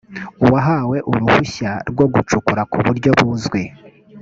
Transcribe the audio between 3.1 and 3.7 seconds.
buzwi